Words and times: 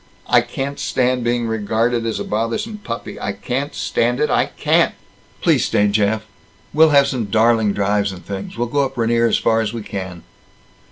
"I 0.27 0.41
can't 0.41 0.79
stand 0.79 1.23
being 1.23 1.45
regarded 1.45 2.07
as 2.07 2.19
a 2.19 2.23
bothersome 2.23 2.79
puppy. 2.79 3.19
I 3.21 3.33
can't 3.33 3.75
stand 3.75 4.19
it! 4.19 4.31
I 4.31 4.45
can't!" 4.57 4.95
"Please 5.41 5.65
stay, 5.65 5.89
Jeff! 5.89 6.25
We'll 6.73 6.89
have 6.89 7.05
some 7.05 7.25
darling 7.25 7.73
drives 7.73 8.11
and 8.11 8.25
things. 8.25 8.57
We'll 8.57 8.65
go 8.67 8.83
up 8.83 8.97
Rainier 8.97 9.27
as 9.27 9.37
far 9.37 9.61
as 9.61 9.73
we 9.73 9.83
can." 9.83 10.23